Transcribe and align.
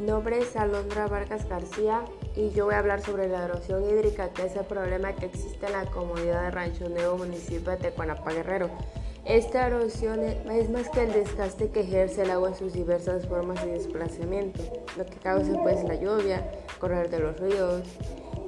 nombre 0.00 0.38
es 0.38 0.56
Alondra 0.56 1.06
Vargas 1.06 1.48
García 1.48 2.04
y 2.36 2.50
yo 2.50 2.66
voy 2.66 2.74
a 2.74 2.78
hablar 2.78 3.00
sobre 3.00 3.28
la 3.28 3.44
erosión 3.44 3.84
hídrica, 3.84 4.30
que 4.30 4.46
es 4.46 4.56
el 4.56 4.64
problema 4.64 5.14
que 5.14 5.26
existe 5.26 5.66
en 5.66 5.72
la 5.72 5.86
comunidad 5.86 6.42
de 6.42 6.50
Rancho 6.50 6.88
Nuevo, 6.88 7.18
municipio 7.18 7.70
de 7.70 7.76
Tecuanapa 7.76 8.32
Guerrero. 8.32 8.70
Esta 9.24 9.66
erosión 9.66 10.20
es 10.22 10.70
más 10.70 10.88
que 10.90 11.04
el 11.04 11.12
desgaste 11.12 11.70
que 11.70 11.80
ejerce 11.80 12.22
el 12.22 12.30
agua 12.30 12.50
en 12.50 12.54
sus 12.56 12.72
diversas 12.72 13.26
formas 13.26 13.64
de 13.64 13.72
desplazamiento, 13.72 14.62
lo 14.96 15.06
que 15.06 15.16
causa 15.16 15.52
pues 15.62 15.82
la 15.84 15.94
lluvia, 15.94 16.50
correr 16.78 17.08
de 17.08 17.20
los 17.20 17.38
ríos, 17.40 17.82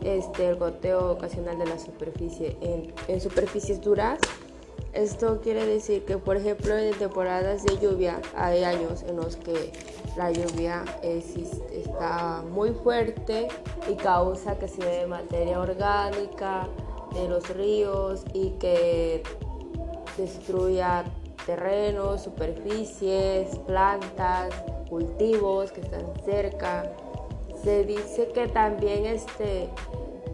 este, 0.03 0.49
el 0.49 0.57
goteo 0.57 1.13
ocasional 1.13 1.59
de 1.59 1.67
la 1.67 1.79
superficie 1.79 2.57
en 2.61 3.21
superficies 3.21 3.81
duras 3.81 4.19
esto 4.93 5.41
quiere 5.43 5.67
decir 5.67 6.05
que, 6.05 6.19
por 6.19 6.37
ejemplo, 6.37 6.77
en 6.77 6.95
temporadas 6.95 7.65
de 7.65 7.79
lluvia 7.79 8.21
hay 8.35 8.65
años 8.65 9.03
en 9.03 9.17
los 9.17 9.37
que 9.37 9.73
la 10.17 10.31
lluvia 10.31 10.85
está 11.03 12.43
muy 12.51 12.71
fuerte 12.71 13.49
y 13.91 13.95
causa 13.95 14.59
que 14.59 14.69
se 14.69 14.83
dé 14.83 15.07
materia 15.07 15.61
orgánica 15.61 16.67
de 17.15 17.29
los 17.29 17.49
ríos 17.51 18.25
y 18.33 18.51
que 18.53 19.23
destruya 20.17 21.05
terrenos, 21.45 22.23
superficies, 22.23 23.59
plantas, 23.67 24.55
cultivos 24.89 25.73
que 25.73 25.83
están 25.83 26.07
cerca. 26.25 26.91
Se 27.63 27.85
dice 27.85 28.29
que 28.35 28.49
también 28.49 29.07
este, 29.07 29.69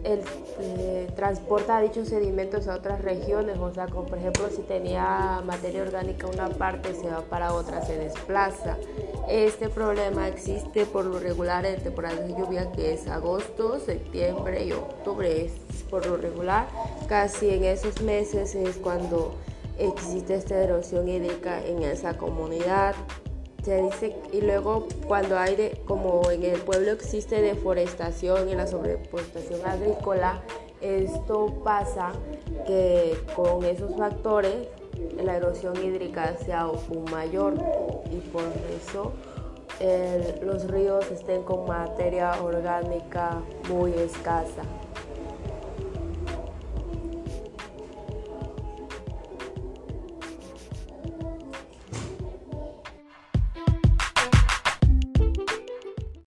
el, 0.03 0.21
eh, 0.59 1.07
transporta 1.15 1.79
dichos 1.81 2.09
sedimentos 2.09 2.67
a 2.67 2.75
otras 2.75 3.01
regiones, 3.01 3.57
o 3.57 3.73
sea, 3.73 3.87
como 3.87 4.05
por 4.05 4.17
ejemplo 4.17 4.49
si 4.49 4.61
tenía 4.61 5.41
materia 5.45 5.81
orgánica 5.81 6.27
una 6.27 6.49
parte 6.49 6.93
se 6.93 7.07
va 7.07 7.21
para 7.21 7.53
otra, 7.53 7.81
se 7.85 7.97
desplaza. 7.97 8.77
Este 9.29 9.69
problema 9.69 10.27
existe 10.27 10.85
por 10.85 11.05
lo 11.05 11.19
regular 11.19 11.65
en 11.65 11.81
temporadas 11.81 12.27
de 12.27 12.33
lluvia 12.33 12.71
que 12.71 12.93
es 12.93 13.07
agosto, 13.07 13.79
septiembre 13.79 14.65
y 14.65 14.73
octubre, 14.73 15.45
es 15.45 15.53
por 15.89 16.05
lo 16.05 16.17
regular, 16.17 16.67
casi 17.07 17.49
en 17.49 17.63
esos 17.63 18.01
meses 18.01 18.55
es 18.55 18.77
cuando 18.77 19.35
existe 19.77 20.35
esta 20.35 20.55
erosión 20.55 21.07
hídrica 21.07 21.65
en 21.65 21.83
esa 21.83 22.17
comunidad 22.17 22.95
se 23.63 23.81
dice 23.81 24.15
y 24.31 24.41
luego 24.41 24.87
cuando 25.07 25.37
hay 25.37 25.55
de, 25.55 25.81
como 25.85 26.29
en 26.29 26.43
el 26.43 26.59
pueblo 26.59 26.91
existe 26.91 27.41
deforestación 27.41 28.49
y 28.49 28.55
la 28.55 28.67
sobreexplotación 28.67 29.65
agrícola 29.65 30.41
esto 30.83 31.61
pasa 31.63 32.11
que 32.67 33.17
con 33.37 33.63
esos 33.63 33.95
factores 33.95 34.67
la 35.15 35.37
erosión 35.37 35.73
hídrica 35.81 36.35
sea 36.35 36.61
aún 36.61 37.05
mayor. 37.09 37.53
Y 38.11 38.17
por 38.17 38.43
eso 38.75 39.13
los 40.43 40.67
ríos 40.69 41.09
estén 41.09 41.43
con 41.43 41.65
materia 41.67 42.33
orgánica 42.43 43.41
muy 43.69 43.93
escasa 43.93 44.63